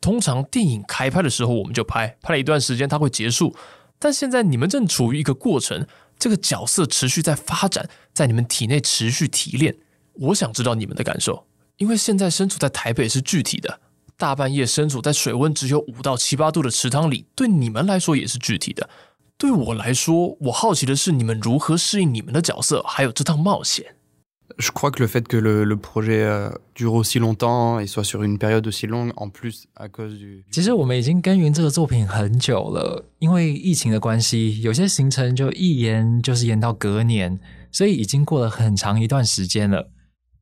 [0.00, 3.56] 通常电影开拍的时候我们就拍，拍了一段时间它会结束。
[3.98, 5.84] 但现在你们正处于一个过程，
[6.20, 9.76] 这个角色持续在发展，在你们体内持续提炼。
[10.14, 11.46] 我想知道你们的感受，
[11.78, 13.80] 因为现在身处在台北是具体的，
[14.16, 18.88] 大半夜身处在水温只有五到七八度的池塘里，对你们来说也是具体的。
[19.36, 23.96] 对我来说，我好奇的是你们如何适应你们的角色，还有这趟冒险。
[24.58, 28.22] Je crois que le fait que le, le projet euh, dure aussi longtemps et soit sur
[28.22, 30.44] une période aussi longue, en plus à cause du.
[30.52, 37.40] 其实我们已经耕耘这个作品很久了，因为疫情的关系，有些行程就一延就是延到隔年，
[37.72, 39.90] 所以已经过了很长一段时间了。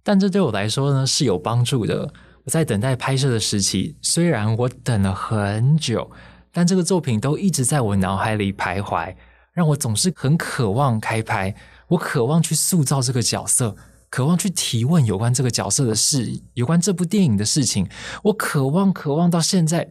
[0.03, 2.13] 但这对我来说呢是有帮助的。
[2.45, 6.11] 我在等待拍摄的时期，虽然我等了很久，
[6.53, 9.15] 但这个作品都一直在我脑海里徘徊，
[9.53, 11.55] 让我总是很渴望开拍。
[11.89, 13.77] 我渴望去塑造这个角色。
[14.09, 17.89] 渴望去提问有关这个角色的事，有关这部电影的事情。
[18.25, 19.89] 我渴望，渴望到现在，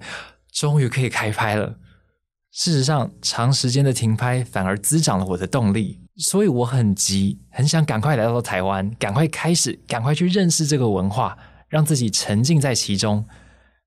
[0.52, 1.78] 终于可以开拍了。
[2.52, 11.38] 事实上，长时间的停拍反而滋长了我的动力，所以我很急，很想赶快来到台湾，赶快开始，赶快去认识这个文化，
[11.70, 13.26] 让自己沉浸在其中。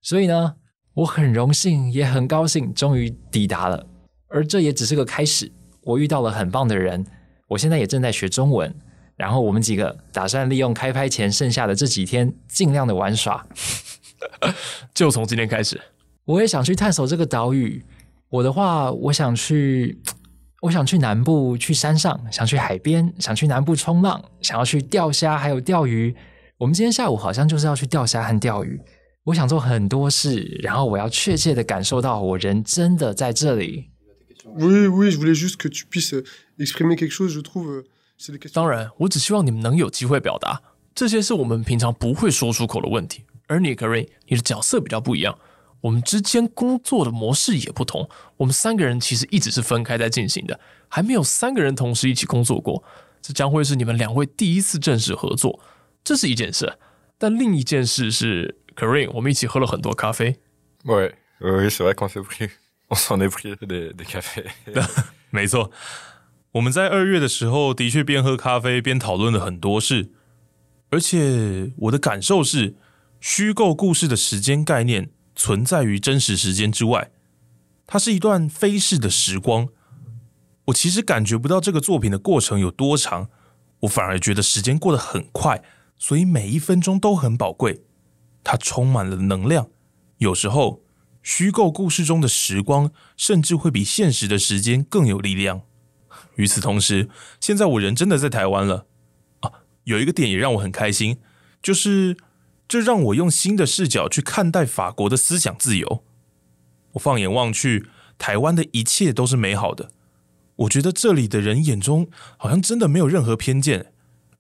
[0.00, 0.54] 所以呢，
[0.94, 3.86] 我很荣幸，也很高兴，终于抵达了。
[4.28, 7.04] 而这也只是个开始，我遇到了很棒的人，
[7.48, 8.74] 我现在也正在学中文。
[9.14, 13.46] 然后我们几个打算利用开拍前剩下的这几天，尽量的玩耍。
[14.94, 15.78] 就从今天开始，
[16.24, 17.84] 我也想去探索这个岛屿。
[18.30, 20.00] 我的话，我想去，
[20.62, 26.14] 我想去南部，去山上，想去海边，想去南部冲浪，想要去钓虾，还有钓鱼。
[26.56, 28.80] 我们今天下午好像就是要去钓虾和钓鱼。
[29.24, 33.90] 我想做很多事，然后我要确切的感受到我人真的在这里。
[34.44, 36.24] Oui, oui, je voulais juste que tu puisses
[36.58, 37.30] exprimer quelque chose.
[37.30, 37.84] Je trouve.
[38.52, 40.62] 当然，我只希望你们能有机会表达。
[40.94, 43.24] 这些是我们平常不会说出口的问题。
[43.48, 45.36] 而你瑞，你的角色比较不一样，
[45.82, 48.08] 我们之间工作的模式也不同。
[48.38, 52.82] 我们三个人其实一直是分开在进行的，还没有三个人同时一起工作过。
[53.20, 55.60] 这将会是你们两位第一次正式合作，
[56.02, 56.78] 这是一件事。
[57.18, 60.40] 但另一件事是 k a r i n，我们一起喝了很多咖啡。
[60.84, 62.50] Oui, oui, c'est vrai qu'on s'est pris,
[62.90, 64.46] on s'en est pris des des cafés.
[65.30, 65.70] 没错。
[66.52, 70.10] 我们在二月的时候，的确边喝咖啡边讨论了很多事，
[70.90, 72.74] 而且我的感受是，
[73.20, 77.10] 虚构故事的时间概念存在于真实时间之外，
[77.86, 79.68] 它是一段飞逝的时光。
[80.66, 83.28] 我其实感觉不到这个作品的过程有多长，
[83.80, 85.62] 我反而觉得时间过得很快，
[85.98, 87.82] 所以每一分钟都很宝贵。
[88.44, 89.68] 它充满了能量，
[90.18, 90.82] 有时候
[91.22, 95.62] 虚构故事中的时光，甚至会比现实的时间更有力量。
[96.36, 97.08] 与此同时，
[97.40, 98.86] 现在我人真的在台湾了
[99.40, 99.50] 啊！
[99.84, 101.18] 有一个点也让我很开心，
[101.62, 102.16] 就是
[102.72, 106.02] 这让我用新的视角去看待法国的思想自由。
[106.92, 109.90] 我放眼望去，台湾的一切都是美好的。
[110.56, 112.08] 我觉得这里的人眼中
[112.38, 113.92] 好像真的没有任何偏见。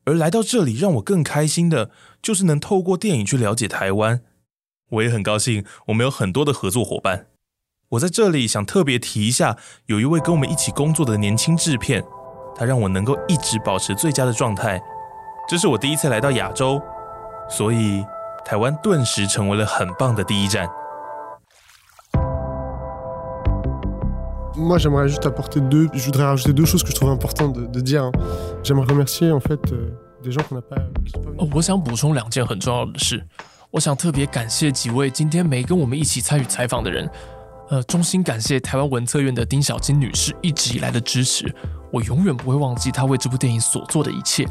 [0.06, 1.90] 而来到这里，让我更开心的
[2.22, 4.22] 就是能透过电影去了解台湾。
[4.92, 7.26] 我也很高兴，我们有很多的合作伙伴。
[7.90, 12.02] 我在这里想特别提一下，有一位跟我们一起工作的年轻制片，
[12.56, 14.80] 他让我能够一直保持最佳的状态。
[15.46, 16.80] 这是我第一次来到亚洲，
[17.50, 18.02] 所以
[18.44, 20.68] 台湾顿时成为了很棒的第一站。
[24.54, 25.88] Moi, j'aimerais juste apporter deux.
[25.94, 28.10] Je voudrais rajouter deux choses que je trouve importantes de, de dire.
[28.62, 29.90] J'aimerais remercier en fait euh,
[30.22, 30.76] des gens qu'on n'a pas.
[31.04, 31.40] qui sont pas venus.
[31.40, 33.24] 哦，我想补充两件很重要的事。
[33.70, 37.08] 我想特别感谢几位今天没跟我们一起参与采访的人。
[37.70, 41.52] 呃，衷心感谢台湾文策院的丁小金女士一直以来的支持，
[41.90, 44.46] 我永远不会忘记她为这部电影所做的一切。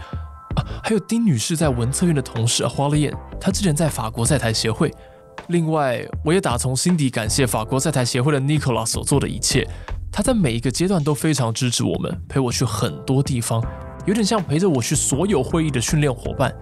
[0.56, 4.94] 啊，还有丁女士在文策院的同事花了燕，她之前在法国在台协会。
[5.48, 9.68] 另外，我也打从心底感谢法国在台协会的 Nicola 所做的一切。
[10.12, 13.64] 他在每一个阶段都非常支持我们，陪我去很多地方，
[14.06, 16.54] 有点像陪着我去所有会议的训练伙伴。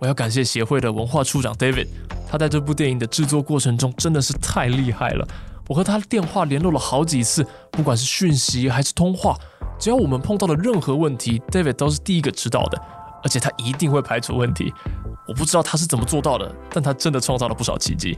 [0.00, 1.88] 我要感谢协会的文化处长 David，
[2.26, 5.26] 他在这部电影的制作过程中真的是太厉害了。
[5.68, 9.36] 我和他电话联络了好几次，不管是讯息还是通话，
[9.78, 12.80] 只要我们碰到了任何问题，David 都是第一个知道的，
[13.26, 14.72] 而且他一定会排除问题。
[15.26, 18.16] 我不知道他是怎么做到的，但他真的创造了不少奇迹。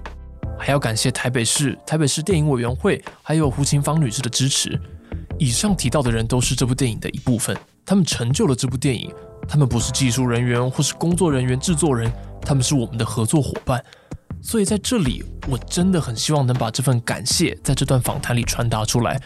[0.58, 4.78] 还要感谢台北市台北市电影委员会，还有胡琴芳女士的支持。
[5.38, 7.56] 以上提到的人都是这部电影的一部分，
[7.86, 9.10] 他们成就了这部电影。
[9.48, 13.82] 他们不是技术人员或是工作人员、制作人，他们是我们的合作伙伴。
[14.42, 19.18] 所以在这里，我真的很希望能把这份感谢在这段访谈里传达出来。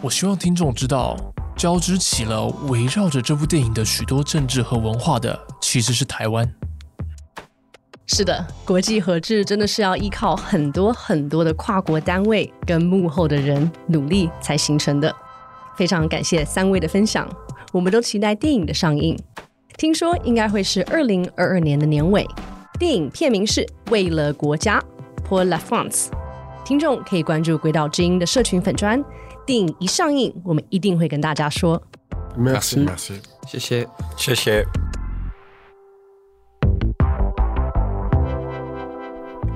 [0.00, 1.16] 我希望听众知道，
[1.56, 6.50] 交织起了围绕着这部电影的许多政治和文化的，其实是台湾。
[8.06, 15.14] 是的，国际合制真的是要依靠很多很多的跨国单位跟幕后的人努力才形成的。
[15.76, 17.28] 非常感谢三位的分享，
[17.72, 19.16] 我们都期待电影的上映。
[19.78, 22.26] 听说应该会是二零二二年的年尾。
[22.78, 23.60] 电影片名是
[23.90, 24.82] 《为了国家》
[25.28, 26.08] （Pour la France）。
[26.64, 29.02] 听众可以关注鬼岛之音的社群粉专，
[29.50, 31.82] 电影一上映，我们一定会跟大家说。
[32.38, 32.86] Merci.
[32.86, 33.14] Merci.
[33.48, 33.88] 谢谢。
[34.16, 34.64] 谢谢。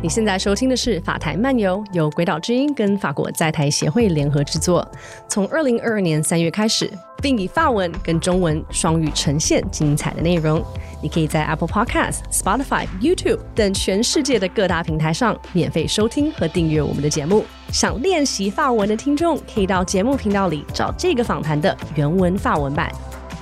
[0.03, 4.85] 你现在收听的是《法台漫游》，由鬼岛之音跟法国在台协会联合制作。
[5.29, 6.91] 从二零二二年三月开始，
[7.23, 10.61] 并以法文跟中文双语呈现精彩的内容。
[11.01, 17.45] 你可以在 Apple Podcast、Spotify、YouTube 等全世界的各大平台上免费收听和订阅我们的节目。
[17.75, 22.89] 想练习法文的听众，可以到节目频道里找这个访谈的原文法文版。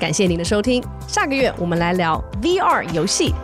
[0.01, 3.35] 感谢您的收听，下个月我们来聊 VR 游戏。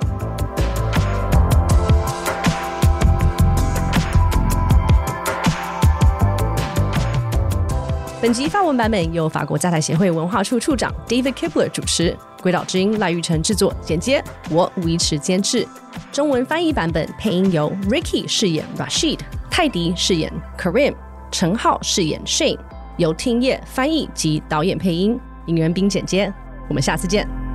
[8.23, 15.69] 本集发文版本由法国在台协会文化处处长 David Kipler 主持，鬼岛之音赖玉成制作剪接，我吴一池监制。
[16.11, 19.19] 中文翻译版本配音由 Ricky 饰演 Rashid，
[19.51, 20.95] 泰迪饰演 Karim，
[21.31, 22.59] 陈浩饰演 Shane，
[22.97, 26.33] 由听叶翻译及导演配音，尹元斌剪接。
[26.69, 27.48] 我们下次见。